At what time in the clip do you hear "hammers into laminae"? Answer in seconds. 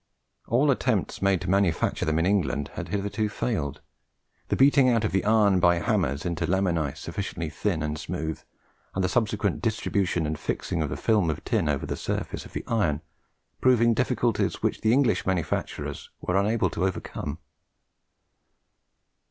5.75-6.97